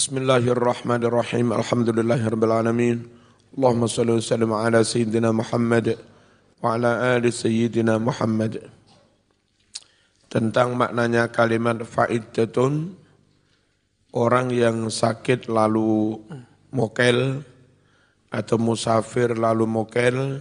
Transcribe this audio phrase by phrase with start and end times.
[0.00, 1.52] Bismillahirrahmanirrahim.
[1.52, 3.04] Alhamdulillahirabbil.
[3.52, 6.00] Allahumma shalli wa sallim ala sayyidina Muhammad
[6.64, 8.64] wa ala ali sayyidina Muhammad.
[10.32, 12.96] Tentang maknanya kalimat faidatun
[14.16, 16.16] orang yang sakit lalu
[16.72, 17.44] mokel
[18.32, 20.40] atau musafir lalu mokel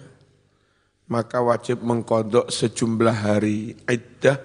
[1.12, 3.76] maka wajib mengkodok sejumlah hari.
[3.92, 4.40] Iddah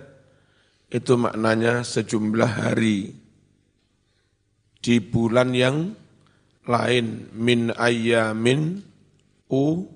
[0.91, 3.24] itu maknanya sejumlah hari.
[4.85, 5.97] Di bulan yang
[6.69, 8.85] lain min ayyamin
[9.49, 9.89] u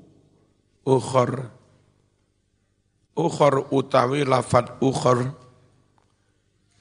[0.88, 1.52] ukhor.
[3.12, 5.36] Ukhor utawi lafat ukhor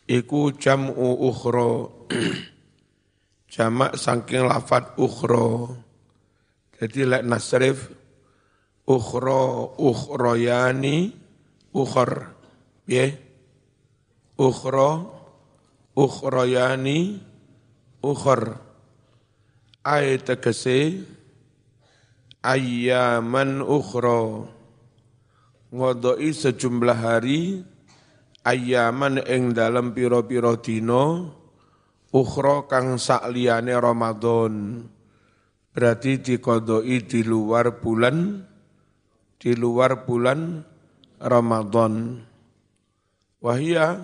[0.08, 2.08] iku jam'u ukhro.
[3.52, 5.76] Jamak saking lafat ukhro.
[6.80, 7.92] Jadi lek nasrif
[8.88, 11.12] ukhro ukhroyani
[11.76, 12.32] ukhor
[12.88, 13.12] ya
[14.40, 14.92] ukhro
[15.92, 17.27] ukhroyani
[18.04, 18.62] ukhor
[19.82, 21.04] ay tegese
[22.46, 24.52] ayyaman ukhro
[25.74, 27.66] ngodoi sejumlah hari
[28.46, 31.34] ayyaman ing dalam piro-piro dino
[32.14, 34.86] ukhro kang sakliyane Ramadan
[35.74, 38.42] berarti dikodoi di luar bulan
[39.38, 40.66] di luar bulan
[41.22, 42.22] Ramadan.
[43.38, 44.02] Wahia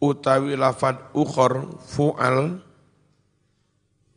[0.00, 2.60] utawi lafad ukhor fu'al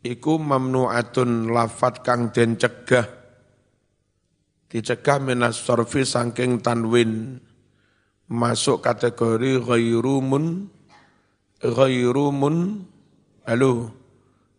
[0.02, 3.06] iku mamnu'atun lafad kang den cegah.
[4.68, 7.40] Dicegah minas sorfi sangking tanwin.
[8.28, 10.68] Masuk kategori ghairumun
[11.64, 12.84] ghairumun
[13.48, 13.96] halo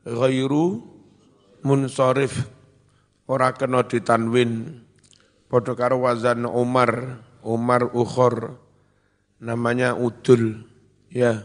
[0.01, 0.81] ghairu
[1.61, 2.49] munsorif
[3.29, 4.81] ora kena ditanwin.
[5.49, 8.61] Podo karo wazan Umar, Umar Ukhor,
[9.41, 10.61] namanya Udul,
[11.09, 11.41] ya,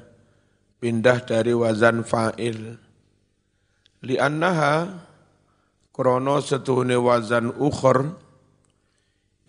[0.77, 2.84] pindah dari wazan fa'il.
[4.05, 4.93] Li'annaha,
[5.89, 8.13] krono setuhune wazan Ukhor,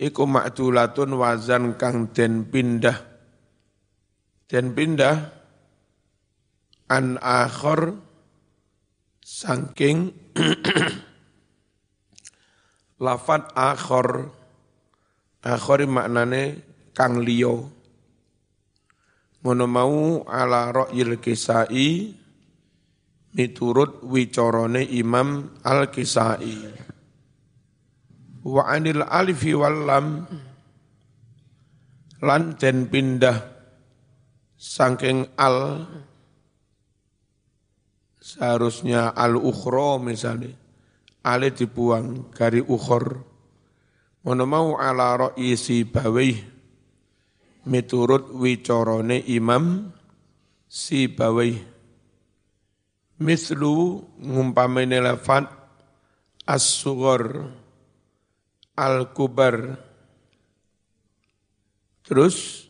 [0.00, 2.96] iku ma'tulatun wazan kang den pindah.
[4.48, 5.16] Den pindah,
[6.88, 8.00] an akhor,
[9.20, 10.16] sangking,
[13.04, 14.32] lafat akhor,
[15.44, 16.42] akhari maknane
[16.90, 17.76] kang liyo
[19.46, 22.10] ngono mau ala ra'yil kisai
[23.36, 26.56] miturut wicorone Imam Al-Kisai.
[28.48, 30.06] Wa anil alifi wal lam
[32.24, 33.36] lan den pindah
[34.56, 35.84] saking al
[38.16, 40.64] seharusnya al ukhro misalnya.
[41.26, 43.18] Ale dibuang gari ukhor
[44.26, 46.34] Ngono mau ala ra'isi bawih
[47.70, 49.94] miturut wicorone Imam
[50.66, 51.75] si bawih.
[53.16, 55.48] Mislu ngumpamene lafat
[56.44, 57.48] as-sughar
[58.76, 59.80] al-kubar.
[62.04, 62.68] Terus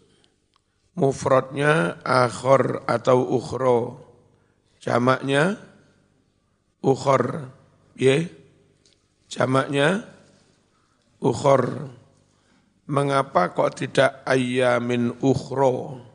[0.94, 3.78] mufradnya akhor atau ukhro.
[4.78, 5.58] Jamaknya
[6.78, 7.50] ukhor.
[7.98, 8.30] Ya,
[9.26, 10.06] jamaknya
[11.18, 11.90] ukhor.
[12.86, 16.06] Mengapa kok tidak ayamin ukhro?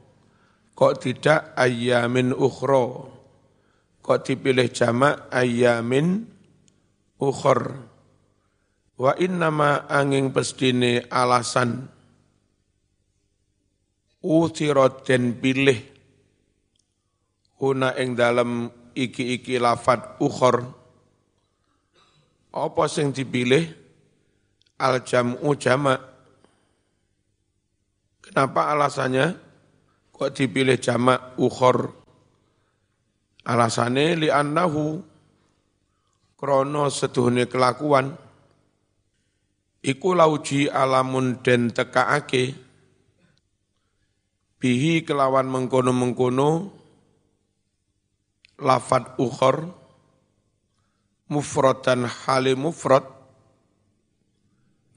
[0.72, 3.12] Kok tidak ayamin ukhro?
[4.02, 6.26] Kok dipilih jamak ayamin
[7.22, 7.90] ukhor?
[8.98, 11.90] Wa innama angin pestine alasan
[14.22, 15.78] uthirat den pilih
[17.62, 20.66] una ing dalam iki-iki lafat ukhor
[22.52, 23.64] apa sing dipilih
[24.82, 26.02] al jam'u jamak.
[28.22, 29.38] Kenapa alasannya?
[30.12, 32.01] Kok dipilih jamak ukhor?
[33.42, 35.02] Alasannya li'annahu
[36.38, 38.14] krono seduhne kelakuan
[39.82, 42.54] iku lauji alamun den tekaake
[44.62, 46.70] bihi kelawan mengkono-mengkono
[48.62, 49.74] lafat ukhor
[51.34, 53.22] mufradan hali mufrad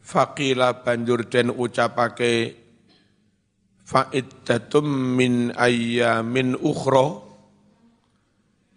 [0.05, 2.53] Faqila banjur den ucapake
[3.89, 4.85] fa'iddatum
[5.17, 7.25] min ayyamin ukhra.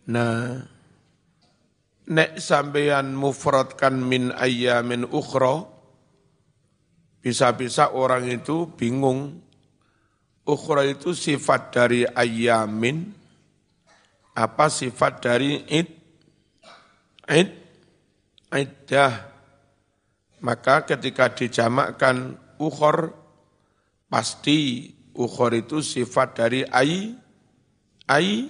[0.08, 0.64] Nah,
[2.08, 5.68] nek sampeyan mufradkan min ayyamin ukhra,
[7.20, 9.44] bisa-bisa orang itu bingung.
[10.48, 13.12] Ukhra itu sifat dari ayyamin,
[14.32, 15.92] apa sifat dari id,
[17.28, 17.52] id,
[18.56, 19.14] iddah,
[20.40, 23.12] maka ketika dijamakkan ukhor,
[24.08, 24.88] pasti
[25.20, 27.12] ukhor itu sifat dari ai,
[28.08, 28.48] ai,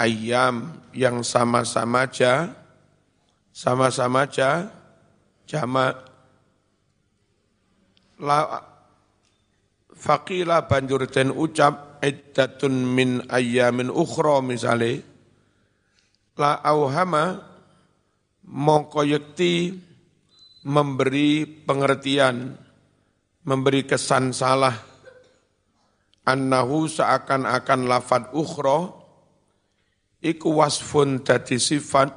[0.00, 2.48] ayam yang sama-sama aja,
[3.52, 4.72] sama-sama aja,
[5.44, 5.92] jama
[8.16, 8.64] la
[9.92, 15.04] faqila banjur den ucap iddatun min ayyamin ukhra misale.
[16.40, 17.36] La auhama
[18.48, 19.76] mongko yekti
[20.64, 22.56] memberi pengertian
[23.44, 24.88] memberi kesan salah.
[26.24, 28.99] Annahu seakan-akan lafad ukhra
[30.20, 32.12] iku wasfun dadi sifat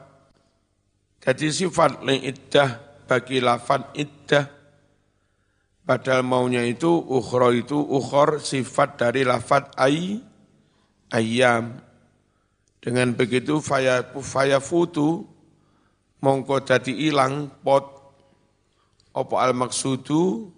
[1.24, 2.70] dadi sifat li iddah
[3.08, 4.48] bagi lafad iddah.
[5.84, 10.24] Padahal maunya itu ukhra itu ukhor sifat dari lafad ay
[11.12, 11.76] ayam
[12.80, 15.28] dengan begitu faya faya futu
[16.24, 17.92] mongko dadi ilang pot.
[19.14, 20.50] Opo al maksudu?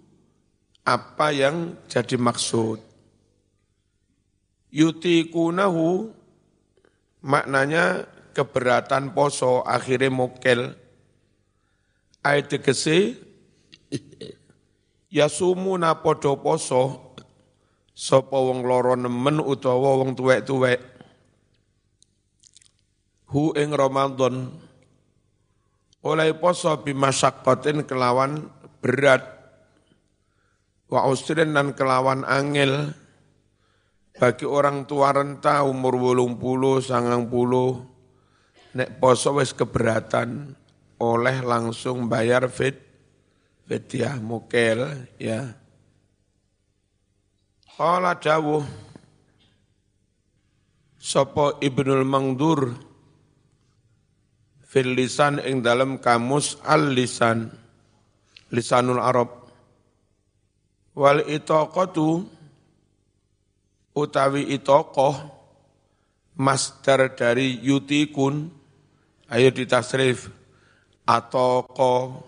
[0.86, 2.78] Apa yang jadi maksud.
[4.72, 6.15] Yutikunahu
[7.26, 10.78] maknanya keberatan poso akhirnya mokel.
[12.22, 13.18] Ayat tegese
[15.10, 17.14] yasumuna podo poso
[17.94, 20.82] sapa wong loro nemen utawa wong tuwek-tuwek
[23.30, 24.50] hu ing Ramadan
[26.02, 28.50] oleh poso bimasyakotin kelawan
[28.82, 29.22] berat
[30.90, 32.90] wa usrin dan kelawan angel
[34.16, 37.84] bagi orang tua renta umur wolung puluh, sangang puluh,
[38.72, 40.56] nek poso wis keberatan
[40.96, 42.80] oleh langsung bayar fit,
[43.68, 45.52] fidyah mukel ya.
[47.76, 48.64] Kala dawuh
[50.96, 52.72] Sopo Ibnul Mangdur
[54.64, 57.52] fil lisan ing dalam kamus al lisan
[58.48, 59.46] lisanul Arab
[60.96, 62.35] wal itaqatu
[63.96, 65.32] utawi itaqah
[66.36, 68.52] master dari yutikun
[69.32, 70.28] ayo ditasrif
[71.08, 72.20] atoko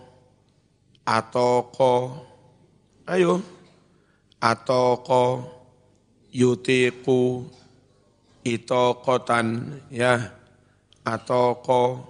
[1.05, 1.93] atoko
[3.05, 3.37] ayo
[4.41, 5.45] atoko
[6.33, 7.45] yutiku
[8.41, 10.33] itokotan ya
[11.05, 12.01] atoko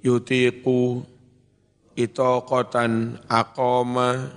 [0.00, 1.04] yutiku
[1.92, 4.32] itokotan akoma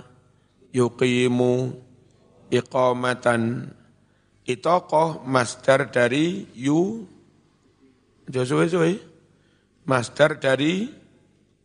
[0.76, 1.72] yuqimu
[2.52, 3.72] iqamatan
[4.46, 7.06] itokoh master dari yu.
[8.26, 8.98] Josuwe
[9.86, 10.88] master dari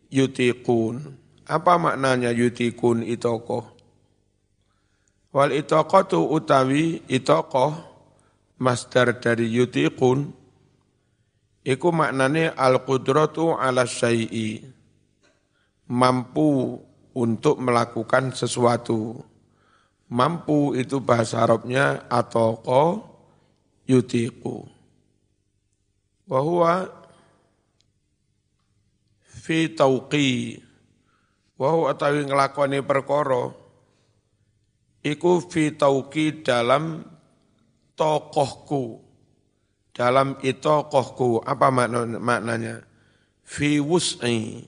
[0.09, 1.15] yutikun.
[1.47, 3.63] Apa maknanya yutikun itokoh?
[5.31, 7.71] Wal tu utawi itokoh
[8.59, 10.33] master dari yutikun.
[11.68, 14.63] Iku maknane al qudratu ala syai'i.
[15.88, 16.79] Mampu
[17.15, 19.19] untuk melakukan sesuatu.
[20.07, 23.04] Mampu itu bahasa Arabnya atoko
[23.83, 24.63] yutiku.
[26.27, 26.88] Wahuwa
[29.24, 30.63] fi tauqi.
[31.59, 33.56] Wahu atawi ngelakoni perkoro.
[35.04, 37.03] Iku fi tauqi dalam
[38.00, 39.03] tokohku.
[39.92, 41.44] Dalam itokohku.
[41.44, 42.80] Apa maknanya?
[43.44, 44.63] Fi wus'i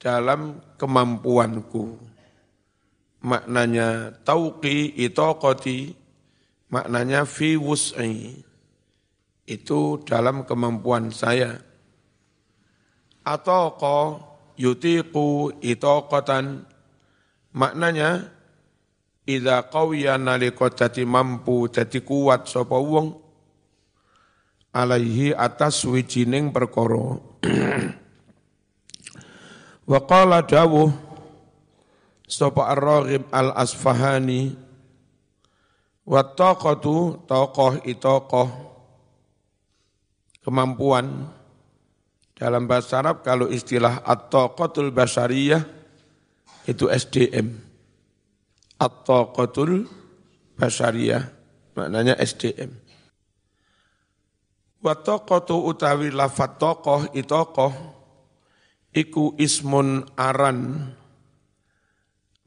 [0.00, 2.07] dalam kemampuanku.
[3.18, 5.94] Maknanya tauqi itaqati,
[6.70, 8.44] maknanya fi wus'i.
[9.48, 11.58] Itu dalam kemampuan saya.
[13.26, 14.22] Ataqa
[14.54, 16.62] yutiqu itaqatan,
[17.52, 18.38] maknanya
[19.28, 23.12] idza qawiya nalika dadi mampu dadi kuat sapa wong
[24.72, 27.20] alaihi atas wijining perkara
[29.88, 31.07] Wa qala dawuh
[32.28, 34.52] sapa Ar-Raghib Al-Asfahani.
[36.04, 38.48] Wa taqatu taqah itaqah.
[40.44, 41.34] Kemampuan.
[42.38, 45.66] Dalam bahasa Arab kalau istilah at-taqatul basariyah
[46.70, 47.50] itu SDM.
[48.78, 49.90] At-taqatul
[50.54, 51.26] basariyah
[51.74, 52.70] maknanya SDM.
[54.78, 57.74] Wa taqatu utawi lafat taqah itaqah.
[58.94, 60.90] Iku ismun aran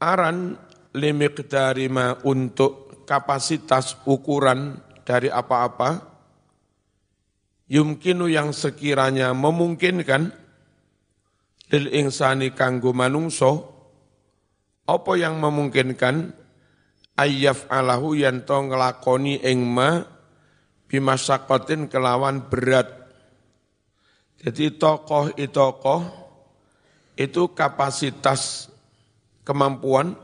[0.02, 0.58] aran
[0.98, 6.02] limiqdari ma untuk kapasitas ukuran dari apa-apa
[7.70, 10.34] yumkinu yang sekiranya memungkinkan
[11.70, 13.72] lil insani kanggo manungso
[14.82, 16.34] apa yang memungkinkan?
[17.12, 20.00] Ayyaf alahu yanto ngelakoni ing ma
[20.88, 22.88] bimasakotin kelawan berat.
[24.42, 26.02] Jadi tokoh itokoh
[27.14, 28.71] itu kapasitas
[29.42, 30.14] kemampuan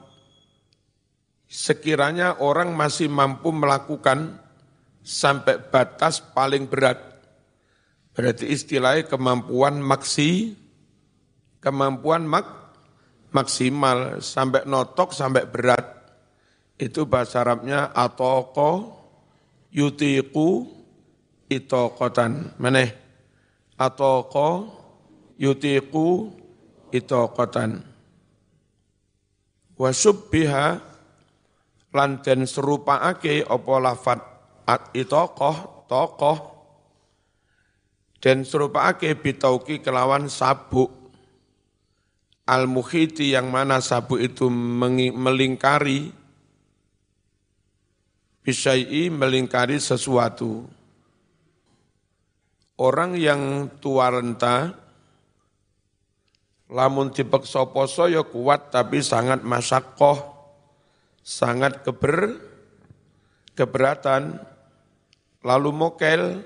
[1.49, 4.39] sekiranya orang masih mampu melakukan
[5.03, 7.09] sampai batas paling berat
[8.19, 10.59] Berarti istilahnya kemampuan maksi,
[11.63, 12.51] kemampuan mak,
[13.31, 15.87] maksimal sampai notok sampai berat.
[16.75, 18.91] Itu bahasa Arabnya atoko
[19.71, 20.67] yutiku
[21.47, 22.59] itokotan.
[22.59, 22.91] Meneh
[23.79, 24.67] atoko
[25.39, 26.35] yutiku
[26.91, 27.87] itokotan.
[29.79, 30.67] Wasubbiha
[31.95, 34.21] lan den serupaake apa lafat
[34.93, 36.39] itokoh tokoh
[38.19, 40.91] dan serupake bitauki kelawan sabuk
[42.45, 44.51] al muhiti yang mana sabuk itu
[45.15, 46.11] melingkari
[48.43, 50.65] bisyai'i melingkari sesuatu.
[52.79, 54.73] Orang yang tua renta
[56.69, 60.21] lamun dipeksa poso ya kuat tapi sangat masakoh
[61.25, 62.37] sangat keber
[63.57, 64.41] keberatan
[65.45, 66.45] lalu mokel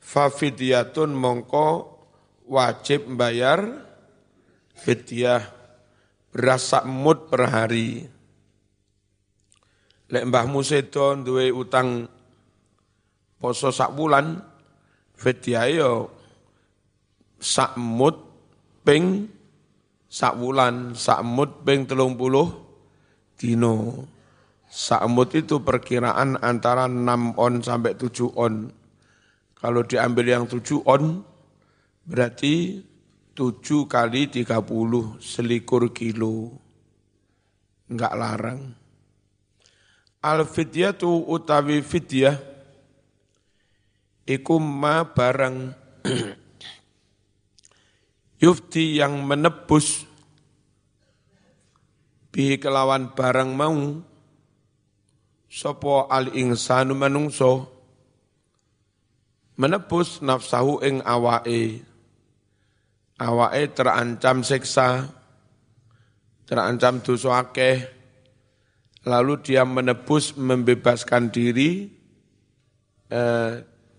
[0.00, 2.00] Fafidiyatun mongko
[2.48, 3.84] wajib bayar
[4.74, 5.44] fidyah
[6.32, 8.08] berasa mut per hari.
[10.10, 12.08] Lek mbahmu sedo duwe utang
[13.38, 14.40] poso sak bulan,
[15.14, 15.92] fidyah yo
[17.38, 18.29] sak mut
[18.82, 19.28] ping
[20.10, 22.50] sak bulan, sak mut ping telung puluh
[23.40, 24.06] dino.
[24.70, 28.70] Sak mut itu perkiraan antara 6 on sampai 7 on.
[29.58, 31.26] Kalau diambil yang tujuh on,
[32.06, 32.80] berarti
[33.36, 36.54] tujuh kali tiga puluh, selikur kilo.
[37.90, 38.60] Enggak larang.
[40.24, 42.36] Al-fidyah tu utawi fidyah,
[44.28, 45.56] iku ma barang
[48.40, 50.08] yufti yang menebus.
[52.32, 53.76] Bi kelawan barang mau.
[55.50, 57.66] Sopo al insanu manungso
[59.60, 61.84] menebus nafsahu ing awake.
[63.20, 65.04] Awake terancam siksa.
[66.48, 67.78] Terancam dosa akeh.
[69.04, 71.88] Lalu dia menebus membebaskan diri
[73.08, 73.52] eh,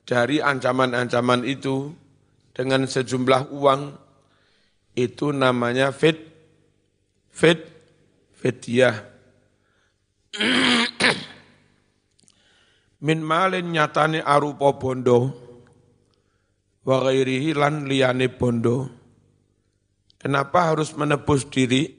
[0.05, 1.89] dari ancaman-ancaman itu
[2.53, 3.81] dengan sejumlah uang
[4.97, 6.19] itu namanya fit
[7.31, 7.63] fit
[8.35, 8.95] fidyah
[13.01, 15.51] min malin nyatane arupa bondo
[16.85, 18.89] wa ghairihi lan liyane bondo.
[20.21, 21.97] Kenapa harus menebus diri?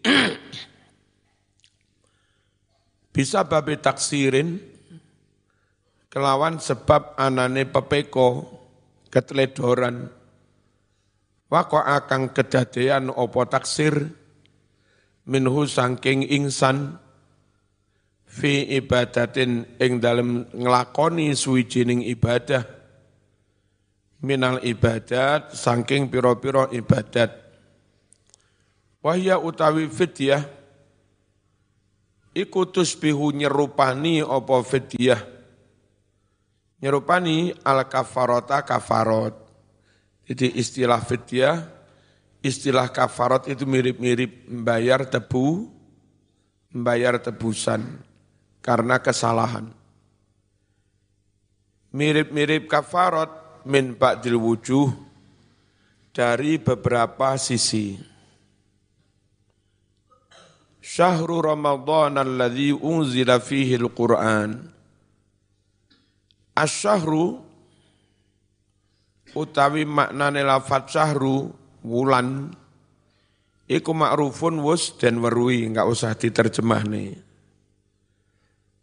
[3.12, 4.62] Bisa babi taksirin
[6.06, 8.46] kelawan sebab anane pepeko
[9.10, 10.08] keteledoran
[11.52, 14.08] wako akan kedadean opo taksir
[15.28, 16.96] minhu sangking ingsan
[18.24, 22.64] fi ibadatin ing dalem nglakoni suwijining ibadah
[24.22, 27.42] minal ibadat saking piro-piro ibadat.
[29.02, 30.46] Wahya utawi fidyah
[32.30, 35.20] iku tusbihu nyerupani apa fidyah.
[36.78, 39.41] Nyerupani al kafarota kafarot.
[40.22, 41.66] Jadi istilah fidyah,
[42.42, 45.66] istilah kafarot itu mirip-mirip membayar tebu,
[46.70, 47.82] membayar tebusan
[48.62, 49.70] karena kesalahan.
[51.92, 53.30] Mirip-mirip kafarot
[53.68, 54.88] min ba'dil wujuh
[56.14, 57.98] dari beberapa sisi.
[60.82, 64.66] Syahrul Ramadan alladhi unzila fihi al-Qur'an.
[66.52, 67.51] Asyahru
[69.32, 72.52] utawi maknane lafat syahru wulan
[73.66, 77.16] iku ma'rufun wus dan werui enggak usah diterjemah nih.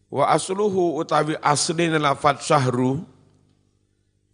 [0.10, 3.06] Wa asluhu utawi asli lafat syahru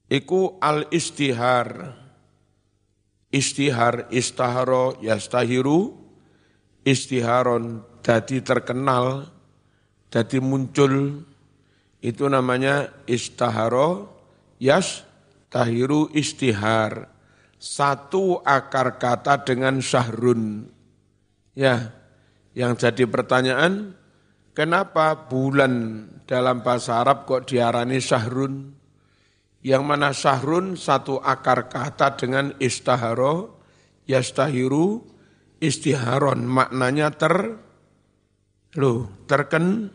[0.08, 2.00] iku al istihar
[3.36, 5.92] istihar istaharo yastahiru
[6.88, 9.28] istiharon dadi terkenal
[10.08, 11.26] dadi muncul
[12.00, 14.08] itu namanya istaharo
[14.62, 15.04] yas
[15.52, 17.10] tahiru istihar
[17.58, 20.70] satu akar kata dengan syahrun
[21.56, 21.92] ya
[22.56, 23.96] yang jadi pertanyaan
[24.56, 28.76] kenapa bulan dalam bahasa Arab kok diarani syahrun
[29.66, 33.58] yang mana syahrun satu akar kata dengan istaharo,
[34.06, 35.02] yastahiru,
[35.58, 37.58] istiharon, maknanya ter,
[38.78, 39.90] lu terken,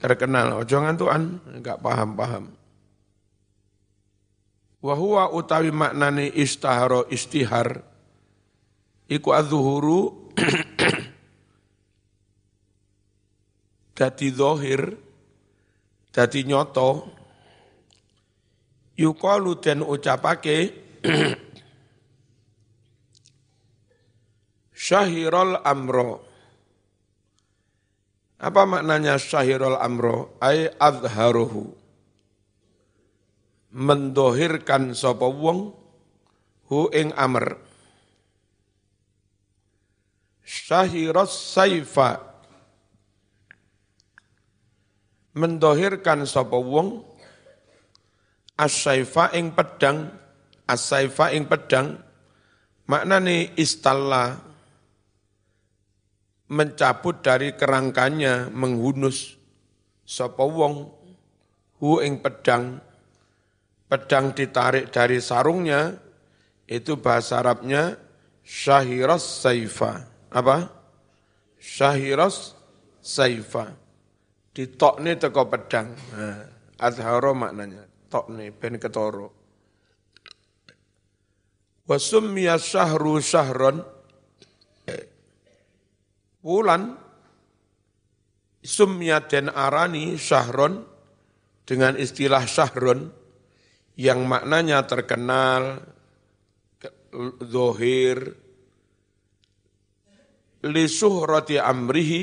[0.00, 0.64] terkenal.
[0.64, 2.56] Ojo ngantuan, enggak paham-paham.
[4.86, 7.82] Wahua utawi maknane istaharo istihar,
[9.10, 10.30] iku adzuhuru,
[13.98, 14.94] dadi zohir,
[16.14, 17.10] dadi nyoto,
[18.94, 20.70] yukalu den ucapake
[24.86, 26.24] syahirul amro
[28.36, 31.85] apa maknanya syahirul amro ay azharuhu
[33.76, 35.76] mendohirkan sapa wong
[36.72, 37.60] hu ing amr.
[40.40, 42.24] Syahiras saifa.
[45.36, 47.04] Mendohirkan sapa wong
[48.56, 50.08] asaifa ing pedang
[50.64, 52.00] asaifa ing pedang
[52.88, 54.40] maknane istalla
[56.48, 59.36] mencabut dari kerangkanya menghunus
[60.08, 60.88] sapa wong
[61.84, 62.85] hu ing pedang
[63.86, 65.94] pedang ditarik dari sarungnya
[66.66, 67.94] itu bahasa Arabnya
[68.42, 70.06] syahiras saifa.
[70.30, 70.70] Apa?
[71.58, 72.54] Syahiras
[72.98, 73.74] saifa.
[74.50, 75.94] Ditokne teko pedang.
[76.14, 76.46] Nah,
[76.82, 77.86] azharo maknanya.
[78.10, 79.30] Tokne ben ketoro.
[81.86, 83.82] Wa summiya syahru syahron.
[86.42, 86.94] Bulan
[88.62, 90.86] summiya den arani syahron
[91.66, 93.10] dengan istilah syahron
[93.96, 95.80] yang maknanya terkenal,
[97.48, 98.36] zohir,
[100.60, 102.22] roti amrihi,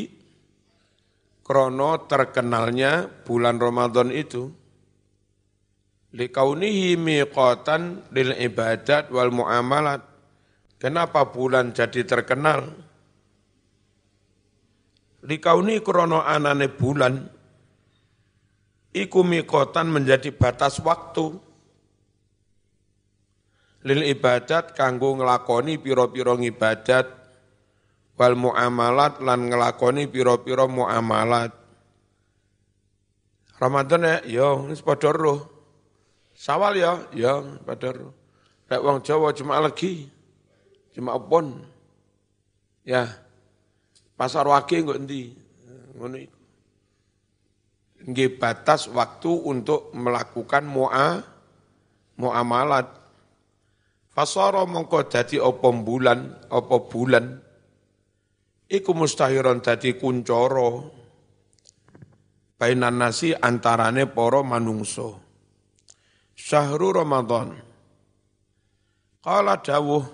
[1.42, 4.54] krono terkenalnya bulan Ramadan itu,
[6.14, 10.06] likaunihi miqatan lil ibadat wal muamalat.
[10.78, 12.70] Kenapa bulan jadi terkenal?
[15.24, 17.24] Likauni krono anane bulan,
[18.92, 21.53] iku miqatan menjadi batas waktu
[23.84, 27.08] lil ibadat kanggo nglakoni pira-pira ibadat
[28.16, 31.52] wal muamalat lan nglakoni pira-pira muamalat.
[33.60, 35.40] Ramadan ya wis padha roh.
[36.34, 38.12] Sawal ya ya padha roh.
[38.72, 40.08] Lek wong Jawa cuma lagi
[40.96, 41.60] cuma pon
[42.88, 43.10] ya
[44.16, 45.36] pasar wage kok endi?
[46.00, 46.40] Ngono iku.
[48.40, 51.24] Batas waktu untuk melakukan mu'a
[52.20, 53.03] muamalat
[54.14, 57.34] Fasara mongko dadi apa bulan, apa bulan
[58.70, 60.86] iku mustahiron dadi kuncara
[62.62, 65.18] bainan nasi antarane para manungso.
[66.38, 67.58] Syahrul Ramadan.
[69.24, 70.06] Qala dawuh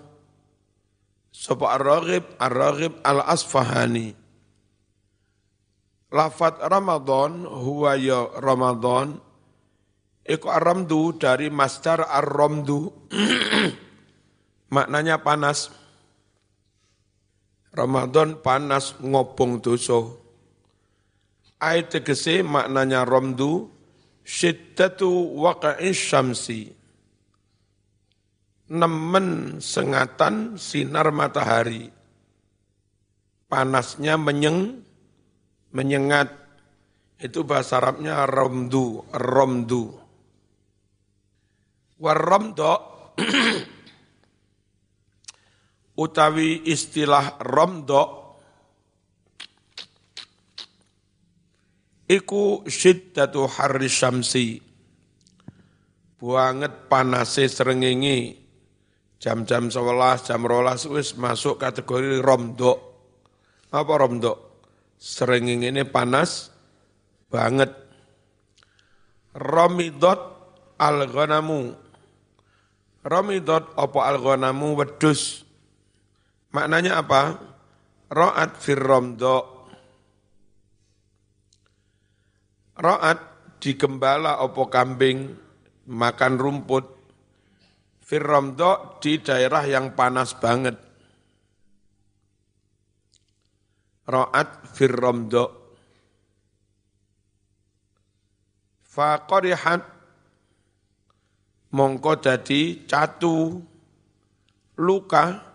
[1.35, 4.15] sapa Ar-Raghib Ar-Raghib Al-Asfahani.
[6.09, 9.19] Lafat Ramadan huwa ya Ramadan
[10.29, 12.89] iku ar-ramdu dari masdar ar-ramdu
[14.69, 15.73] maknanya panas.
[17.69, 20.01] Ramadan panas ngobong dosa.
[21.61, 23.69] Ayat tegese maknanya romdu
[24.25, 26.73] syiddatu waqa'i syamsi.
[28.69, 31.89] Nemen sengatan sinar matahari.
[33.49, 34.85] Panasnya menyeng,
[35.73, 36.29] menyengat.
[37.19, 39.91] Itu bahasa Arabnya romdu, romdu.
[41.99, 42.73] Warromdo
[45.99, 48.31] utawi istilah romdo
[52.07, 54.63] iku syiddatu harri syamsi.
[56.19, 58.35] Banget panase serengingi
[59.19, 62.75] jam-jam 11 jam rolas wis masuk kategori romdo
[63.71, 64.33] apa romdo
[64.99, 66.51] serenging ini panas
[67.31, 67.71] banget.
[69.31, 70.19] Romidot
[70.75, 71.71] al-ghanamu.
[72.99, 75.47] Romidot apa al-ghanamu wedus
[76.49, 77.37] Maknanya apa?
[78.09, 79.69] Ro'at fir romdo.
[82.73, 83.19] Ro'at
[83.61, 85.29] digembala opo kambing
[85.93, 86.85] makan rumput.
[88.01, 90.73] Fir romdo di daerah yang panas banget.
[94.09, 95.45] Ro'at fir romdo.
[98.89, 99.85] Faqorihat
[101.77, 103.61] mongko jadi catu
[104.81, 105.48] luka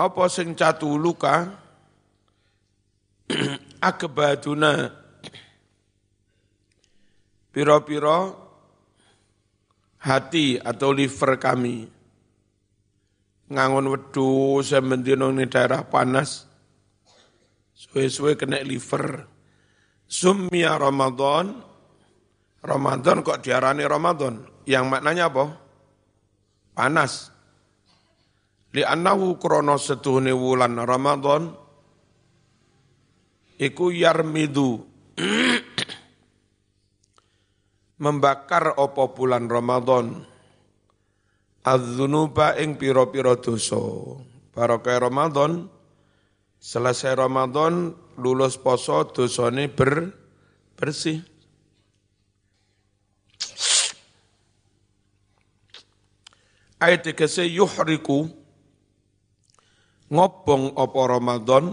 [0.00, 1.52] apa sing catu luka
[3.92, 4.88] akbaduna
[7.52, 8.18] piro-piro
[10.00, 11.84] hati atau liver kami.
[13.50, 16.48] Ngangon wedu semendino ini daerah panas.
[17.74, 19.26] Suwe-suwe kena liver.
[20.06, 21.68] Sumya Ramadan.
[22.60, 24.44] Ramadan kok diarani Ramadan?
[24.68, 25.44] Yang maknanya apa?
[26.76, 27.32] Panas
[28.70, 31.50] Li'annahu krono setuhne wulan Ramadan
[33.58, 34.86] iku yarmidu
[38.02, 40.24] membakar opo bulan Ramadan.
[41.60, 43.76] Adzunuba ing piro-piro dosa.
[44.56, 45.68] Barokah Ramadan
[46.56, 50.08] selesai Ramadan lulus poso dosane ber
[50.80, 51.20] bersih.
[56.80, 58.39] Ayat tegese yuhriku
[60.10, 61.64] ngobong apa Ramadan?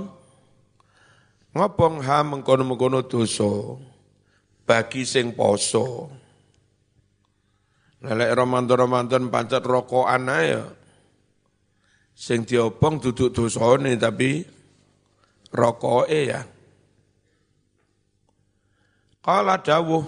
[1.57, 3.81] Ngobong ha mengkono-mengkono dosa
[4.61, 6.13] bagi sing poso.
[7.97, 10.61] Lelek Ramadan-Ramadan pancet rokokan ae
[12.13, 14.45] sing diobong duduk dosane tapi
[15.49, 16.45] rokoke ya.
[19.25, 20.05] Qala dawuh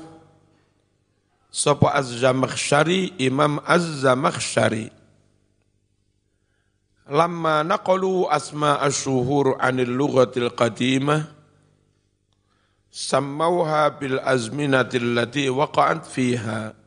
[1.49, 4.98] sapa Az-Zamakhsyari Imam Az-Zamakhsyari
[7.09, 11.25] lamma naqalu asma asyuhur anil lughatil qadimah
[12.93, 16.77] sammauha bil azminatil lati waqa'at fiha.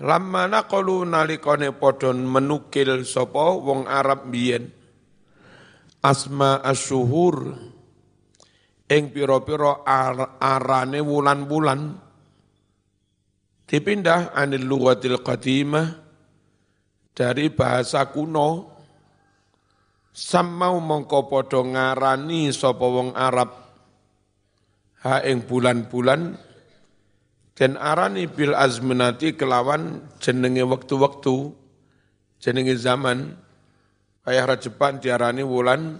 [0.00, 4.70] Lamma naqalu nalikane padha menukil sapa wong Arab biyen
[6.00, 7.58] asma asyuhur
[8.88, 9.84] ing pira-pira
[10.40, 11.98] arane wulan-wulan
[13.68, 16.07] dipindah anil lughatil qadimah
[17.18, 18.70] dari bahasa kuno
[20.14, 23.66] samau mongko padha ngarani sapa wong Arab.
[25.02, 26.38] Ha ing bulan-bulan
[27.58, 31.54] dan arani bil azminati kelawan jenenge waktu-waktu
[32.38, 33.34] jenenge zaman.
[34.22, 35.98] Kaya Rajeban diarani wulan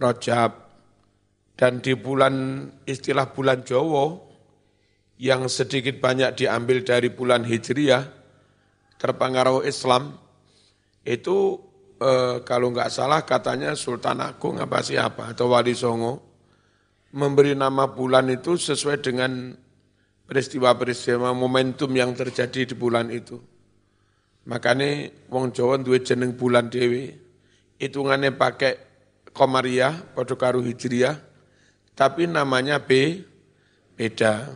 [0.00, 0.64] Rajab.
[1.54, 4.18] Dan di bulan istilah bulan Jawa
[5.22, 8.23] yang sedikit banyak diambil dari bulan Hijriah
[8.98, 10.16] terpengaruh Islam
[11.04, 11.60] itu
[12.00, 16.34] eh, kalau nggak salah katanya Sultan Agung apa siapa atau Wali Songo
[17.14, 19.54] memberi nama bulan itu sesuai dengan
[20.26, 23.38] peristiwa-peristiwa momentum yang terjadi di bulan itu.
[24.44, 27.14] Makanya wong Jawa duwe jeneng bulan dewi,
[27.80, 28.92] hitungannya pakai
[29.34, 31.18] Komariah, pada karu Hijriah,
[31.98, 33.22] tapi namanya B,
[33.98, 34.46] beda.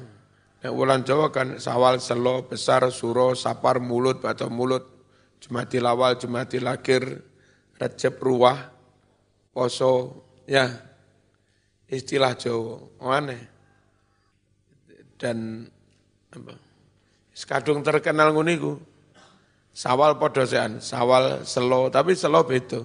[0.59, 4.83] Yang bulan Jawa kan sawal, selo, besar, suro, sapar, mulut, atau mulut,
[5.39, 7.23] jumatil awal, jumatil akhir,
[7.79, 8.75] recep, ruah,
[9.55, 10.67] poso, ya,
[11.87, 12.75] istilah Jawa,
[13.07, 13.43] aneh.
[15.15, 15.63] Dan
[16.35, 16.55] apa,
[17.31, 18.83] sekadung terkenal nguniku,
[19.71, 22.83] sawal podosean, sawal, selo, tapi selo beda.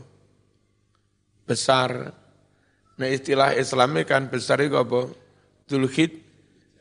[1.44, 2.14] Besar,
[3.02, 5.10] nah istilah Islami kan besar itu apa?
[5.68, 6.24] Dulhid,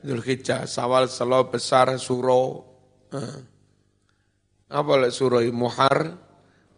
[0.03, 2.67] Zulhijjah, Sawal, Selo, Besar, Suro.
[4.73, 6.19] Apa lek Suro Muhar,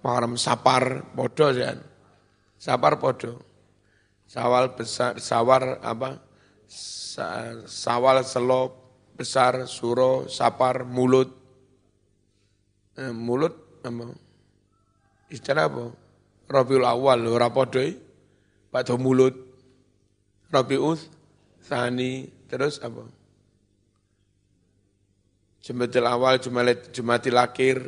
[0.04, 1.72] Muharram Sapar, podo ya.
[2.60, 3.40] Sapar podo.
[4.28, 6.20] Sawal besar, Sawar apa?
[6.66, 8.62] Sawal, Selo,
[9.16, 11.30] Besar, Suro, Sapar, Mulut.
[12.98, 14.10] Eh, mulut apa?
[15.30, 15.84] Istilah apa?
[16.50, 17.80] Rabiul Awal, ora podo.
[18.68, 19.38] Pak mulut.
[20.50, 20.98] Rabiul
[21.64, 23.08] Thani, Terus apa?
[25.64, 26.36] Jumatil awal,
[26.92, 27.78] jumatil akhir,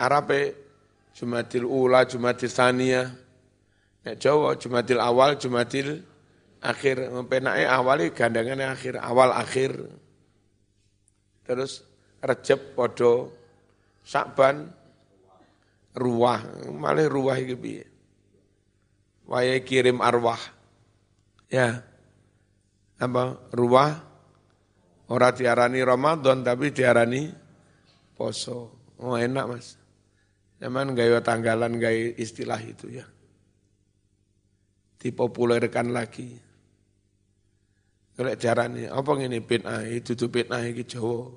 [0.00, 0.56] Arabe,
[1.12, 3.12] jumatil ula, jumatil thania,
[4.00, 6.00] Nek Jawa, jumatil awal, jumatil
[6.64, 7.12] akhir.
[7.28, 9.76] Penake awali gandangannya akhir, awal akhir.
[11.44, 11.84] Terus
[12.20, 13.32] Recep, podo,
[14.04, 14.68] Sakban,
[15.96, 17.84] ruah, malah ruah iki piye?
[19.24, 20.40] Wayahe kirim arwah.
[21.48, 21.80] Ya
[23.00, 23.96] apa ruah
[25.08, 27.32] ora diarani Ramadan tapi diarani
[28.12, 28.92] poso.
[29.00, 29.80] Oh enak mas.
[30.60, 33.08] Zaman gaya tanggalan gaya istilah itu ya.
[35.00, 36.36] Dipopulerkan lagi.
[38.12, 41.32] Kalau carane apa ngene bid'ah itu tuh bid'ah iki Jawa.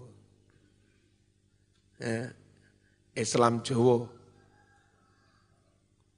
[2.04, 2.36] Ya.
[3.16, 4.12] Islam Jawa.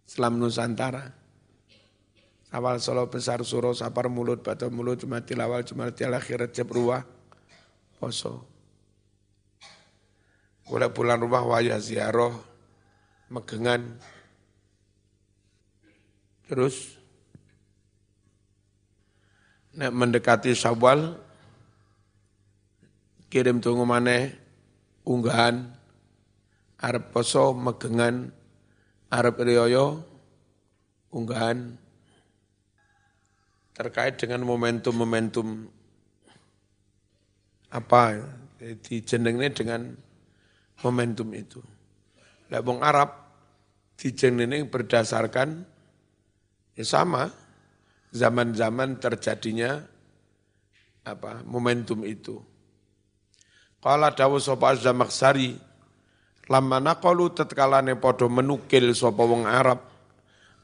[0.10, 1.14] Islam Nusantara.
[2.56, 7.04] Awal solo besar suro sapar mulut batu mulut cuma tilawal cuma akhir recep ruah
[8.00, 8.48] poso.
[10.64, 12.32] Boleh bulan rumah wajah ziarah
[13.28, 14.00] megengan.
[16.48, 16.96] Terus
[19.76, 21.20] nek mendekati Syawal
[23.28, 24.32] kirim tunggu mana
[25.04, 25.76] unggahan
[26.80, 28.32] Arab poso megengan
[29.12, 30.08] Arab riyoyo
[31.12, 31.84] unggahan
[33.76, 35.68] terkait dengan momentum-momentum
[37.76, 38.24] apa
[38.88, 39.92] dijenengne dengan
[40.80, 41.60] momentum itu.
[42.48, 43.12] Lebong Arab
[44.00, 45.68] dijenengne berdasarkan
[46.80, 47.28] ya sama
[48.16, 49.84] zaman-zaman terjadinya
[51.04, 52.40] apa momentum itu.
[53.84, 55.54] Qala dawu sapa Az-Zamakhsari
[56.48, 59.84] lamma naqalu tatkalane padha menukil sapa wong Arab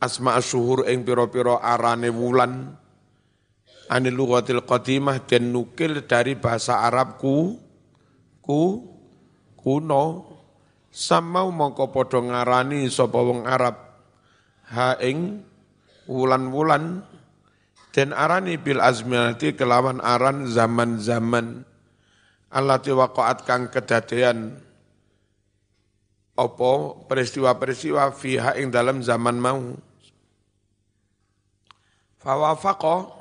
[0.01, 2.80] asma syuhur ing pira-pira arane wulan
[3.91, 7.59] anil lughatil qadimah dan nukil dari bahasa Arabku
[8.39, 8.87] ku
[9.59, 10.31] kuno.
[10.91, 13.79] Samau mongko padha ngarani sapa wong Arab.
[14.75, 15.39] Ha ing
[16.07, 17.03] wulan-wulan
[17.95, 21.63] dan arani bil azminati kelawan aran zaman-zaman.
[22.51, 24.59] Allati waqa'at kang kedadean.
[26.35, 26.71] Apa
[27.07, 29.79] peristiwa-peristiwa fiha ing dalam zaman mau.
[32.19, 33.20] Fawafaqa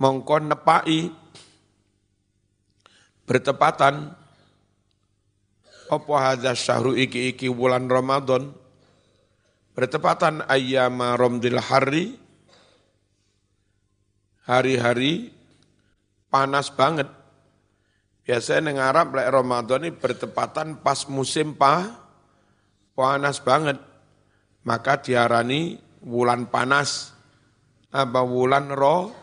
[0.00, 1.12] mongko nepai
[3.28, 4.16] bertepatan
[5.90, 8.50] apa hadza syahru iki iki bulan Ramadan
[9.76, 12.16] bertepatan ayyama romdil hari
[14.50, 15.30] hari-hari
[16.26, 17.06] panas banget.
[18.26, 21.86] Biasanya neng Arab lek Ramadan ini bertepatan pas musim pa,
[22.94, 23.78] panas banget.
[24.66, 27.14] Maka diarani bulan panas.
[27.90, 29.19] Apa bulan roh?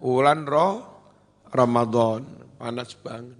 [0.00, 0.80] Bulan roh
[1.52, 2.24] Ramadan.
[2.56, 3.36] Panas banget.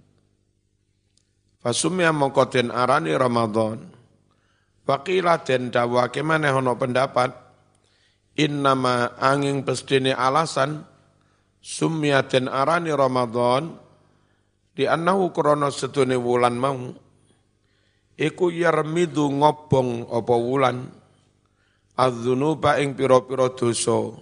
[1.61, 3.81] Fasumya mongkotin arani Ramadan.
[4.85, 7.33] Wakilah dan dawa ke mana hono pendapat.
[8.37, 10.85] Innama angin pestini alasan
[11.61, 13.77] summiyatin arani Ramadan
[14.73, 16.95] di annahu krana setune wulan mau
[18.17, 20.89] iku yarmidu ngobong apa wulan
[21.99, 24.15] adzunuba ing pira-pira dosa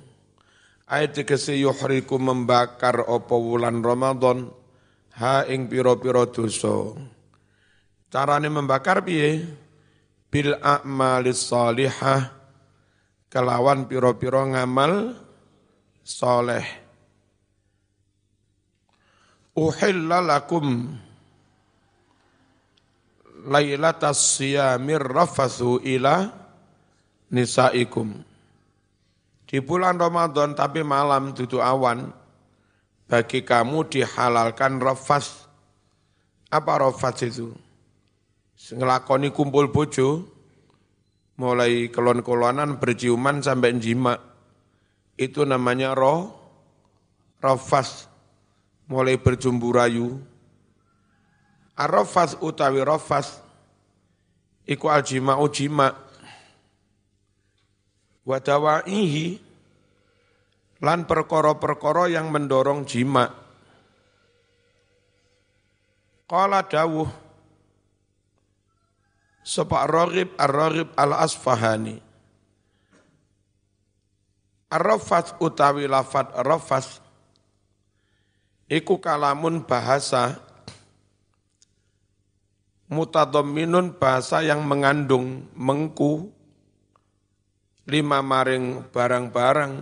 [0.89, 4.49] ayat kese yuhriku membakar apa wulan Ramadan?
[5.21, 6.97] Ha ing pira-pira dosa.
[8.09, 9.45] Carane membakar piye?
[10.29, 12.33] Bil a'malis salihah
[13.29, 15.13] kelawan pira-pira ngamal
[16.01, 16.65] soleh.
[19.57, 20.97] Uhilla lakum
[23.49, 26.31] lailatas siyamir rafathu ila
[27.33, 28.28] nisaikum.
[29.49, 32.13] Di bulan Ramadan tapi malam tutu awan,
[33.09, 35.49] bagi kamu dihalalkan rafas.
[36.53, 37.49] Apa rafas itu?
[38.77, 40.29] Ngelakoni kumpul bojo,
[41.41, 44.21] mulai kelon-kelonan berciuman sampai jima.
[45.17, 46.29] Itu namanya roh,
[47.41, 48.05] rafas
[48.85, 50.21] mulai berjumbu rayu.
[51.73, 53.41] Arafas utawi rafas
[54.69, 55.41] iku aljima
[58.23, 59.39] wadawaihi
[60.79, 63.31] lan perkara-perkara yang mendorong jima.
[66.29, 67.09] Qala dawuh
[69.41, 71.97] Sapa Raghib Ar-Raghib Al-Asfahani
[74.69, 77.01] Ar-Rafas utawi lafat Rafas
[78.69, 80.37] Iku kalamun bahasa
[82.93, 86.29] mutadamminun bahasa yang mengandung mengku
[87.89, 89.73] lima maring barang-barang.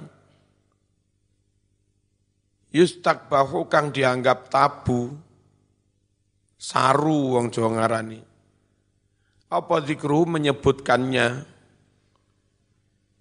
[3.28, 5.12] Bahu kang dianggap tabu.
[6.58, 8.22] Saru wong Jawa ngarani.
[9.48, 11.28] Apa zikru menyebutkannya?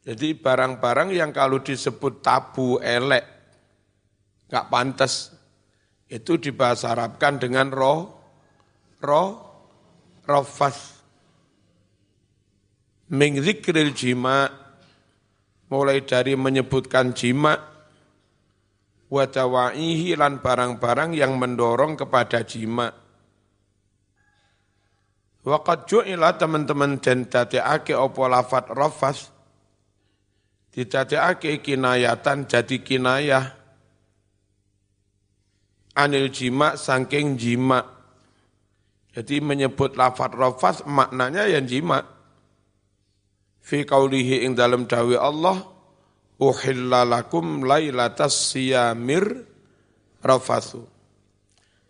[0.07, 3.27] Jadi barang-barang yang kalau disebut tabu elek
[4.47, 5.35] nggak pantas.
[6.07, 8.15] Itu dibahasa Arabkan dengan roh,
[9.03, 9.31] roh,
[10.23, 11.03] rofas.
[13.11, 14.47] Mengzikril jima,
[15.71, 17.59] mulai dari menyebutkan jima,
[19.11, 22.91] wadawaihi lan barang-barang yang mendorong kepada jima.
[25.47, 29.31] Waqad ju'ila teman-teman dan dati'ake opo lafat rofas,
[30.75, 33.45] didati'ake kinayatan jadi kinayah,
[35.95, 37.79] anil jima sangking jima.
[39.15, 42.16] Jadi menyebut lafat rafas maknanya yang jima.
[43.67, 45.59] Fi kaulihi ing dalam dawi Allah,
[46.39, 49.43] uhilla lakum lailatas siyamir
[50.23, 50.87] rafasu.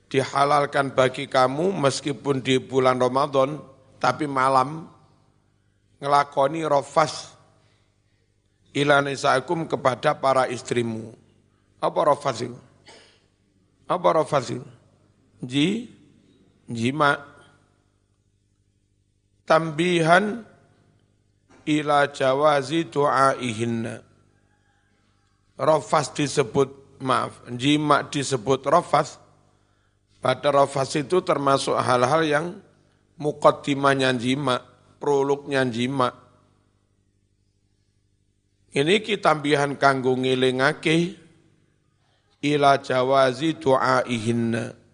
[0.09, 3.61] Dihalalkan bagi kamu meskipun di bulan Ramadan,
[4.01, 4.89] tapi malam
[6.01, 7.37] ngelakoni rafas
[8.73, 11.13] ila nisaikum kepada para istrimu.
[11.77, 12.57] Apa rafas itu?
[13.85, 14.69] Apa rafas itu?
[15.45, 15.93] Ji,
[16.65, 17.21] jima.
[19.45, 20.56] Tambihan
[21.67, 24.01] ila jawazi du'aihinna.
[25.57, 29.19] Rafas disebut, maaf, jima disebut rafas.
[30.23, 32.47] Pada rafas itu termasuk hal-hal yang
[33.19, 34.63] mukaddimahnya jima,
[35.03, 36.13] prolognya jima.
[38.77, 41.17] Ini kitambihan kanggo ngelingake
[42.45, 44.87] ila jawazi du'aihinna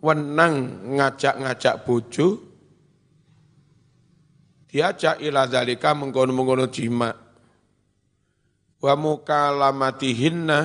[0.00, 2.49] wenang ngajak-ngajak bojo
[4.70, 7.10] diajak ila dalika mengkono-mengkono jima
[8.80, 10.58] wa mukalamatihinna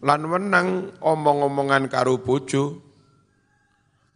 [0.00, 0.68] lan wenang
[1.00, 2.90] omong-omongan karo bojo.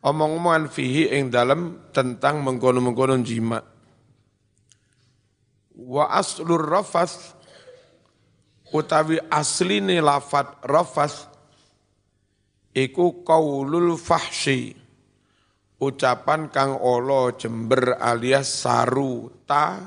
[0.04, 3.56] Omong-omongan fihi ing dalam tentang mengkono-mengkono jima
[5.74, 7.34] wa aslur rafas
[8.70, 11.26] utawi asline lafat rafas
[12.74, 14.78] iku kaulul fahsyi
[15.84, 19.84] ucapan kang olo jember alias saru ta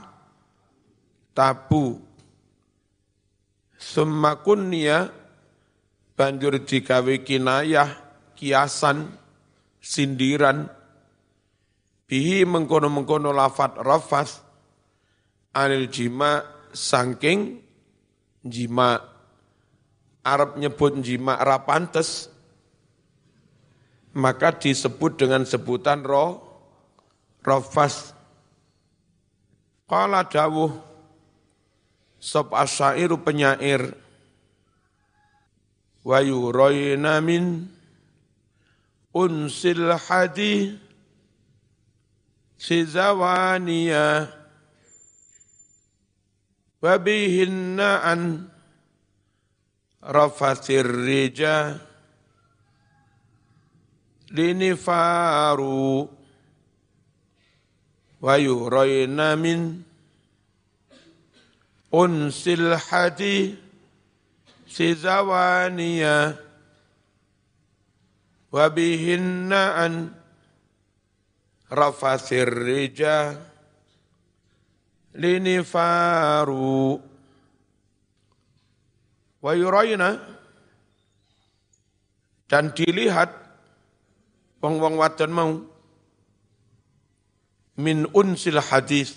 [1.33, 1.97] tabu.
[3.77, 5.09] Summa kunniya
[6.17, 7.89] banjur digawe kinayah
[8.33, 9.13] kiasan
[9.77, 10.69] sindiran.
[12.07, 14.39] Bihi mengkono-mengkono lafat rafas
[15.53, 17.59] anil jima sangking
[18.45, 18.97] jima.
[20.27, 22.27] Arab nyebut jima rapantes
[24.17, 26.41] maka disebut dengan sebutan roh
[27.45, 28.17] rofas.
[29.85, 30.73] Qala dawuh
[32.17, 33.93] sob asyairu penyair
[36.01, 37.69] wa yurayna min
[39.15, 40.75] unsil hadi
[42.59, 44.27] sizawania
[46.83, 48.51] wa bihinna an
[50.03, 51.86] rafatir rijah
[54.31, 56.09] linifaru.
[58.17, 59.85] Wa yurayna min
[61.93, 63.53] unsil hadi
[64.65, 66.33] sizawaniya
[68.51, 69.93] wa bihinna an
[71.69, 73.37] rafasir rija.
[75.17, 77.01] Linifaru.
[79.41, 80.37] Wa yurayna
[82.47, 83.46] dan dilihat
[84.61, 85.51] wong-wong wadon mau.
[87.77, 89.13] Min unsil hadis.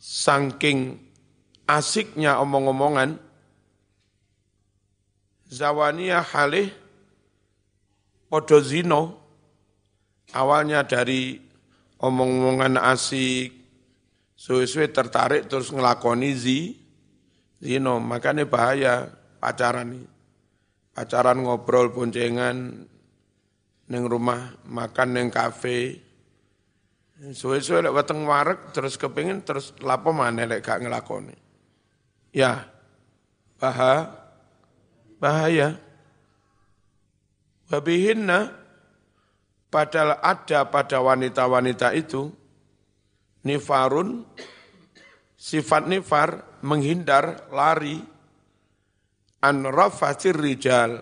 [0.00, 0.96] Saking
[1.68, 3.20] asiknya omong-omongan.
[5.50, 6.72] Zawania halih.
[8.30, 9.20] Podo zino.
[10.32, 11.36] Awalnya dari
[12.00, 13.52] omong-omongan asik.
[14.40, 16.80] Suwe-suwe tertarik terus ngelakoni zi
[17.60, 18.00] zino.
[18.00, 20.08] Makanya bahaya pacaran ini.
[20.96, 22.88] Pacaran ngobrol boncengan
[23.90, 25.98] neng rumah makan neng kafe.
[27.20, 31.36] Suwe-suwe lek weteng warek terus kepingin terus lapo mana lek gak ngelakoni.
[32.32, 32.64] Ya
[33.60, 34.08] bahaya
[35.20, 35.76] bahaya.
[37.70, 38.50] Wabihinna
[39.70, 42.34] padahal ada pada wanita-wanita itu
[43.46, 44.26] nifarun
[45.38, 48.02] sifat nifar menghindar lari
[49.40, 50.98] an rafatir rijal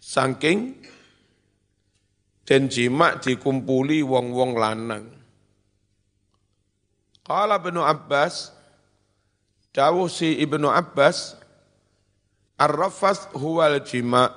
[0.00, 0.80] saking
[2.48, 5.04] dan jima dikumpuli wong-wong lanang.
[7.20, 8.56] Qala Ibnu Abbas,
[9.76, 11.36] dawuh si Ibnu Abbas,
[12.58, 14.32] Ar-rafas huwal jima.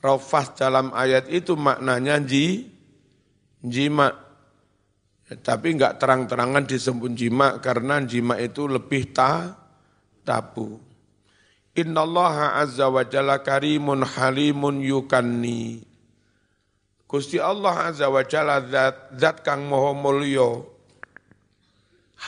[0.00, 2.72] Rafas dalam ayat itu maknanya ji,
[3.62, 4.10] jima.
[5.28, 9.54] Ya, tapi enggak terang-terangan disebut jima karena jima itu lebih ta,
[10.26, 10.82] tabu.
[11.76, 15.89] Innallaha azza wa jalla karimun halimun yukanni.
[17.10, 20.62] Gusti Allah Azza wa Jalla zat, zat kang moho mulya.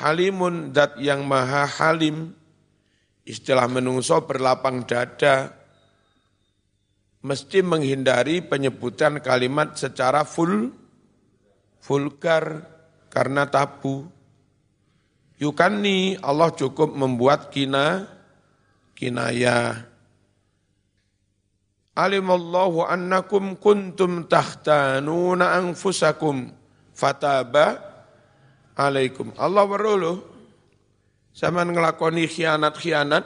[0.02, 2.34] Halimun zat yang maha halim.
[3.22, 5.54] Istilah menungso berlapang dada.
[7.22, 10.74] Mesti menghindari penyebutan kalimat secara full,
[11.78, 12.66] vulgar,
[13.06, 14.10] karena tabu.
[15.38, 18.10] Yukani Allah cukup membuat kina,
[18.98, 19.91] kinayah
[21.92, 26.52] alimallahu annakum kuntum tahtanuna anfusakum.
[26.92, 27.80] Fataba
[28.76, 29.32] alaikum.
[29.40, 30.20] Allah berulu
[31.32, 33.24] sama ngelakoni khianat-khianat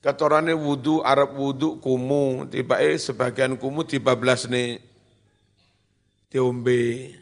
[0.00, 4.80] katorane wudu Arab wudu kumu tiba eh sebagian kumu tiba belas nih
[6.32, 7.12] diombe.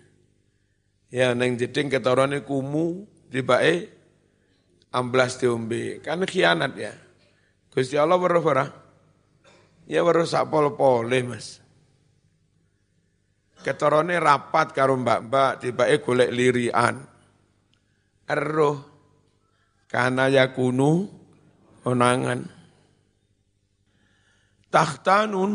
[1.11, 3.90] Ya neng jeding katorane kumu tiba eh
[4.94, 5.98] amblas diombe.
[5.98, 6.94] Kan khianat ya.
[7.74, 8.84] Gusti Allah berapa
[9.85, 11.61] Ya baru sak pol-pole mas.
[13.64, 17.01] Ketorone rapat karo mbak-mbak tiba-tiba golek lirian.
[18.24, 18.76] Eroh
[19.89, 21.09] karena ya kunu
[21.85, 22.45] onangan.
[24.68, 25.53] Tahtanun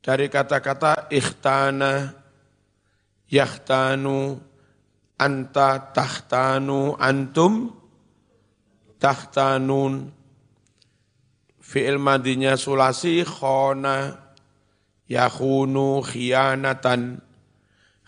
[0.00, 2.14] dari kata-kata ikhtana,
[3.26, 4.38] yahtanu,
[5.18, 7.74] anta tahtanu, antum
[9.02, 10.14] tahtanun
[11.66, 14.14] fi'il madinya sulasi khona
[15.10, 17.18] yakhunu khianatan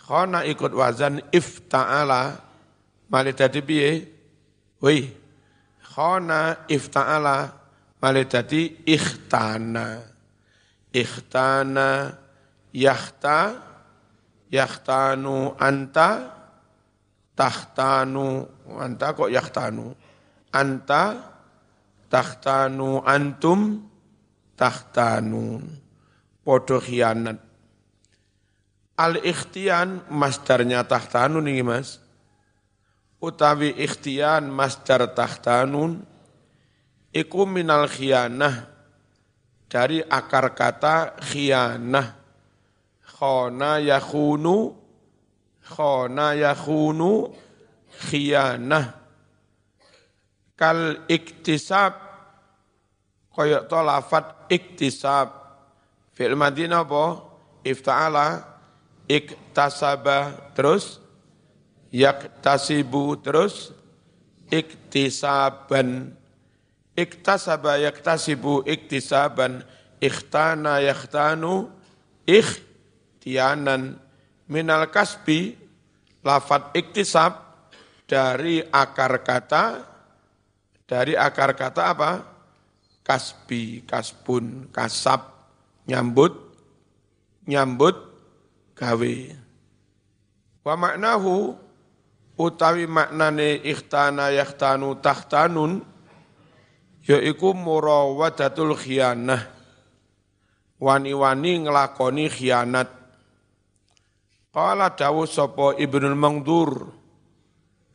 [0.08, 2.46] khona ikut wazan ifta'ala.
[3.12, 3.90] Malih dadi piye?
[4.80, 5.10] Wih
[5.82, 7.52] khona ifta'ala.
[7.98, 10.06] Malih dadi ikhtana.
[10.94, 12.16] Ikhtana
[12.72, 13.60] yakhta
[14.48, 16.32] yakhtanu anta
[17.36, 18.48] tahtanu
[18.80, 19.92] anta kok yakhtanu
[20.56, 21.02] anta
[22.10, 23.88] tahtanu antum
[24.56, 25.64] tahtanun.
[26.42, 27.38] Podo khianat.
[28.98, 32.02] Al ikhtian masdarnya tahtanun ini mas.
[33.22, 36.02] Utawi ikhtian masdar tahtanun
[37.14, 38.66] iku minal khianah.
[39.68, 42.16] Dari akar kata khianah.
[43.04, 44.72] Khona yakhunu
[45.68, 47.28] khona yakhunu
[48.08, 48.97] khianah
[50.58, 51.94] kal iktisab
[53.30, 55.30] koyok to lafat iktisab.
[56.10, 57.22] Fi'il madina apa?
[57.62, 58.42] Ifta'ala
[59.06, 60.98] iktasaba terus
[61.94, 63.70] yaktasibu terus
[64.50, 66.18] iktisaban.
[66.98, 69.62] Iktasaba yaktasibu iktisaban.
[70.02, 71.70] Ikhtana yakhtanu
[72.26, 73.98] ikhtianan
[74.50, 75.54] minal kasbi
[76.22, 77.38] lafat iktisab
[78.06, 79.64] dari akar kata
[80.88, 82.24] dari akar kata apa?
[83.04, 85.28] Kasbi, kasbun, kasab,
[85.84, 86.32] nyambut,
[87.44, 87.96] nyambut,
[88.72, 89.16] gawe.
[90.64, 91.56] Wa maknahu
[92.40, 95.84] utawi maknane ikhtana yakhtanu tahtanun
[97.04, 99.44] yaiku murawadatul khianah.
[100.78, 102.86] Wani-wani ngelakoni khianat.
[104.54, 106.97] Qala dawu sapa Ibnul Mangdur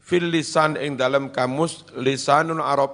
[0.04, 2.92] fil lisan ing dalam kamus lisanul Arab.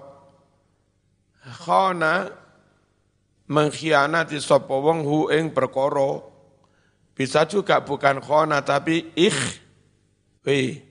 [1.42, 2.30] Khana
[3.50, 6.22] mengkhianati sapa wong hu ing perkara.
[7.18, 9.42] Bisa juga bukan khana tapi ikh.
[10.46, 10.86] We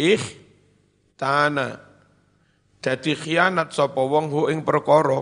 [0.00, 0.24] ikh
[1.20, 1.84] tana.
[2.80, 5.20] Jadi khianat sapa wong hu ing perkara.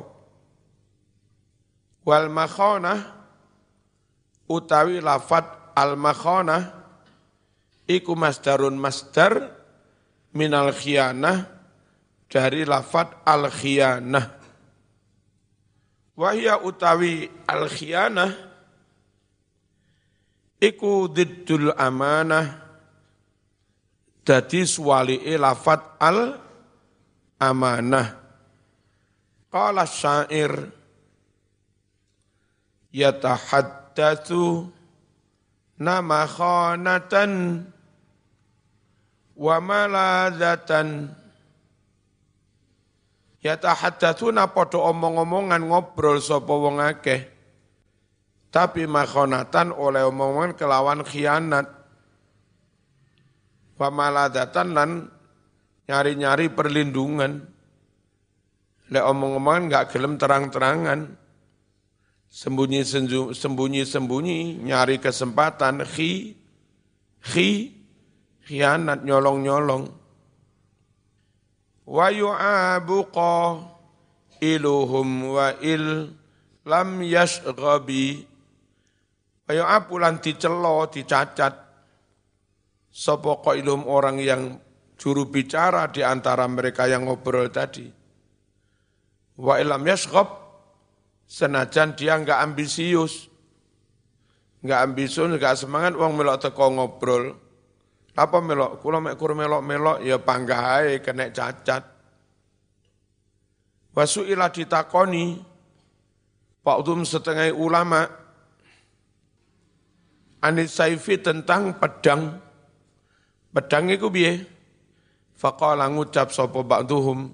[2.06, 3.18] Wal makhana
[4.46, 6.70] utawi lafat al makhana
[7.90, 9.55] iku masdarun masdar
[10.34, 11.46] minal khianah
[12.26, 14.26] dari lafat al khianah.
[16.16, 18.32] Wahya utawi al khianah
[20.56, 22.64] iku diddul amanah
[24.24, 26.40] dadi suwali'i lafat al
[27.38, 28.08] amanah.
[29.52, 30.52] Qala syair
[32.90, 34.72] yatahaddatsu
[35.76, 37.62] nama khanatan
[39.36, 41.12] wa maladzatan
[43.44, 47.36] yatahaddatsuna padha omong-omongan ngobrol sapa wong akeh.
[48.48, 51.68] Tapi makhonatan oleh omongan kelawan khianat.
[53.76, 54.90] Wa maladzatan lan
[55.84, 57.44] nyari-nyari perlindungan.
[58.88, 61.20] Lek omong-omongan enggak gelem terang-terangan.
[62.32, 66.32] Sembunyi-sembunyi sembunyi nyari kesempatan khi
[67.20, 67.75] khi
[68.46, 69.84] khianat nyolong-nyolong.
[71.86, 73.34] Wa yu'abuqa
[74.38, 76.14] iluhum wa il
[76.62, 78.22] lam yashghabi.
[79.46, 81.66] Wa yu'abu lan dicelo, dicacat.
[82.96, 84.56] Sopo ilum orang yang
[84.96, 87.84] juru bicara di antara mereka yang ngobrol tadi.
[89.36, 90.32] Wa ilam yashghab,
[91.28, 93.28] senajan dia enggak ambisius,
[94.64, 97.36] enggak ambisius, enggak semangat, uang melok teko ngobrol,
[98.16, 98.80] apa melok?
[98.80, 101.84] Kulo mek kur melok-melok ya panggah ae kena cacat.
[103.92, 105.36] Wasuila ditakoni
[106.64, 108.08] Pak Udum setengah ulama
[110.40, 112.40] Anis Saifi tentang pedang.
[113.52, 114.44] Pedang iku piye?
[115.36, 117.28] Faqala ngucap sapa ba'duhum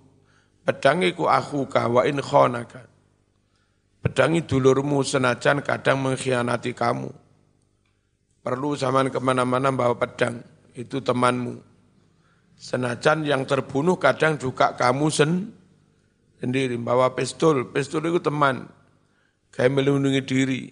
[0.66, 2.82] pedang iku akhuka wa in khonaka.
[4.02, 7.10] Pedangi dulurmu senajan kadang mengkhianati kamu.
[8.42, 10.42] Perlu zaman ke mana-mana bawa pedang
[10.72, 11.60] itu temanmu.
[12.56, 15.50] Senajan yang terbunuh kadang juga kamu sen,
[16.38, 18.70] sendiri, bawa pistol, pistol itu teman,
[19.50, 20.62] kayak melindungi diri.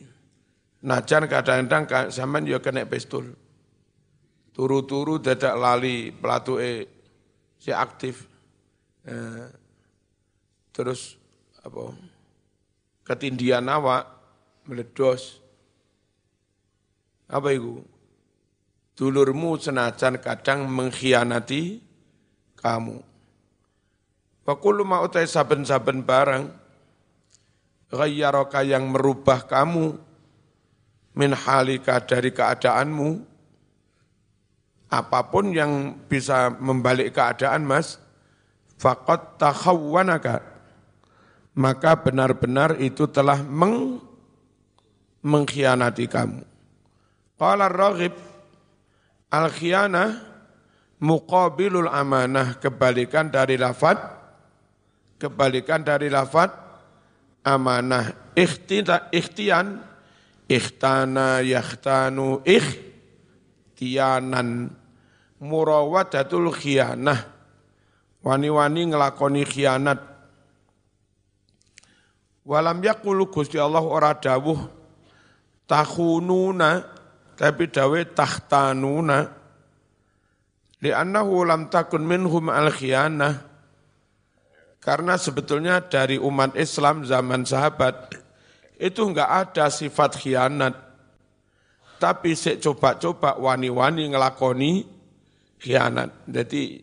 [0.80, 3.36] Najan kadang-kadang zaman ya kena pistol.
[4.57, 6.88] Turu-turu dadak lali pelatu e
[7.61, 8.24] si aktif.
[9.05, 9.48] Eh,
[10.72, 11.20] terus
[11.61, 11.92] apa
[13.05, 14.09] ketindian awak
[14.64, 15.42] meledos.
[17.28, 17.82] Apa itu?
[19.01, 21.80] Dulurmu senajan kadang mengkhianati
[22.61, 23.01] kamu.
[24.44, 26.53] Fakulu mau utai saben-saben barang,
[27.88, 29.96] ghayyaraka yang merubah kamu
[31.16, 33.24] min halika dari keadaanmu
[34.90, 37.96] apa pun yang bisa membalik keadaan Mas
[38.76, 40.42] faqad takhawwanaka
[41.55, 43.98] maka benar-benar itu telah meng,
[45.20, 46.42] mengkhianati kamu.
[47.34, 48.30] Qala Raghib
[49.31, 50.20] al-khianah
[51.01, 54.20] muqabilul amanah kebalikan dari lafad
[55.20, 56.49] kebalikan dari lafad
[57.45, 58.33] amanah.
[58.33, 59.85] Ikhtita ikhtian
[60.49, 64.01] ikhtana yakhtanu ikhtianan.
[65.41, 67.20] Murawadatul khianah.
[68.20, 70.01] Wani-wani ngelakoni khianat.
[72.45, 74.68] Walam yakulu Gusti Allah ora dawuh
[75.64, 76.99] takhununa
[77.41, 79.32] tapi dawe tahtanuna
[80.84, 83.49] li'annahu lam takun minhum al khianah
[84.80, 88.12] karena sebetulnya dari umat Islam zaman sahabat
[88.80, 90.72] itu enggak ada sifat khianat.
[92.01, 94.88] Tapi saya coba-coba wani-wani ngelakoni
[95.61, 96.24] khianat.
[96.24, 96.80] Jadi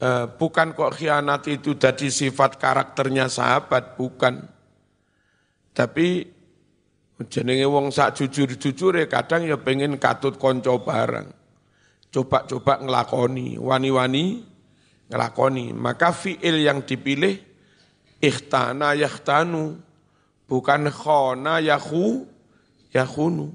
[0.00, 4.40] eh, bukan kok khianat itu jadi sifat karakternya sahabat, bukan.
[5.76, 6.24] Tapi
[7.28, 11.28] jenenge wong sak jujur-jujur ya kadang ya pengen katut konco barang.
[12.12, 14.44] Coba-coba ngelakoni, wani-wani
[15.08, 15.72] ngelakoni.
[15.72, 17.40] Maka fi'il yang dipilih
[18.20, 19.80] ikhtana yakhtanu,
[20.46, 22.28] bukan khona yakhu
[22.92, 23.52] yakhunu.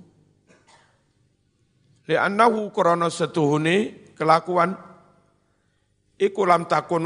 [2.08, 4.74] Li'annahu krana setuhune kelakuan
[6.18, 7.06] iku lam takun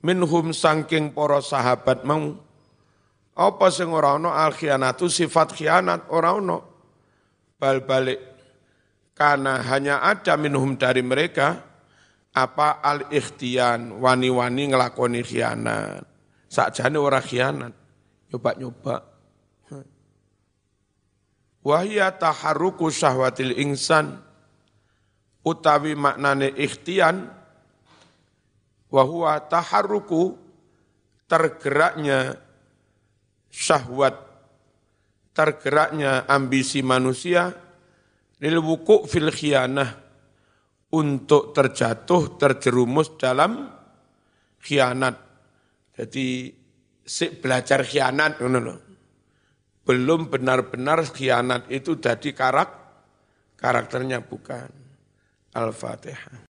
[0.00, 2.36] minhum sangking para sahabat mau
[3.36, 6.58] apa sing ora ono al khianatu sifat khianat ora ono
[7.60, 8.20] bal balik
[9.14, 11.70] karena hanya ada minhum dari mereka
[12.34, 16.06] apa al ikhtian wani-wani ngelakoni khianat.
[16.50, 17.74] Sakjane ora khianat,
[18.30, 18.96] nyoba-nyoba.
[21.60, 24.16] Wahia taharuku syahwatil insan
[25.44, 27.28] utawi maknane ikhtian
[28.88, 30.40] wahua taharuku
[31.28, 32.40] tergeraknya
[33.50, 34.16] syahwat
[35.34, 37.52] tergeraknya ambisi manusia
[38.40, 39.90] lil wuku fil khianah
[40.90, 43.70] untuk terjatuh, terjerumus dalam
[44.58, 45.16] khianat.
[45.94, 46.50] Jadi
[47.04, 48.42] si belajar khianat,
[49.86, 52.70] belum benar-benar khianat itu jadi karak,
[53.58, 54.70] karakternya bukan.
[55.50, 56.38] Al-Fatihah.